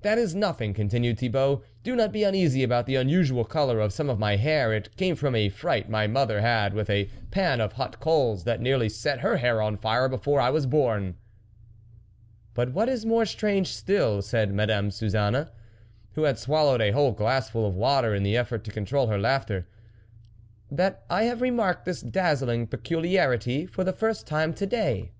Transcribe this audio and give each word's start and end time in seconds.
That 0.00 0.16
is 0.16 0.34
nothing," 0.34 0.72
continued 0.72 1.18
Thibault, 1.18 1.62
"do 1.82 1.94
not 1.94 2.10
be 2.10 2.24
uneasy 2.24 2.62
about 2.62 2.86
the 2.86 2.94
unusual 2.96 3.44
colour 3.44 3.80
of 3.80 3.92
some 3.92 4.08
of 4.08 4.18
my 4.18 4.36
hair; 4.36 4.72
it 4.72 4.96
came 4.96 5.14
from 5.14 5.34
a 5.34 5.50
fright 5.50 5.90
my 5.90 6.06
mother 6.06 6.40
had 6.40 6.72
with 6.72 6.88
a 6.88 7.10
pan 7.30 7.60
of 7.60 7.74
hot 7.74 8.00
coals, 8.00 8.44
that 8.44 8.62
nearly 8.62 8.88
set 8.88 9.20
her 9.20 9.36
hair 9.36 9.60
on 9.60 9.76
fire 9.76 10.08
be 10.08 10.16
fore 10.16 10.40
I 10.40 10.48
was 10.48 10.64
born."" 10.64 11.16
But 12.54 12.72
what 12.72 12.88
is 12.88 13.04
more 13.04 13.26
strange 13.26 13.66
still," 13.74 14.22
said 14.22 14.54
Madame 14.54 14.90
Suzanne, 14.90 15.50
who 16.14 16.22
had 16.22 16.38
swallowed 16.38 16.80
a 16.80 16.92
whole 16.92 17.12
glassful 17.12 17.66
of 17.66 17.74
water 17.76 18.14
in 18.14 18.22
the 18.22 18.38
effort 18.38 18.64
to 18.64 18.70
control 18.72 19.08
her 19.08 19.18
laughter, 19.18 19.68
"that 20.70 21.04
I 21.10 21.24
have 21.24 21.42
re 21.42 21.50
marked 21.50 21.84
this 21.84 22.00
dazzling 22.00 22.68
peculiarity 22.68 23.66
for 23.66 23.84
the 23.84 23.92
first 23.92 24.26
time 24.26 24.54
to 24.54 24.64
day." 24.66 25.10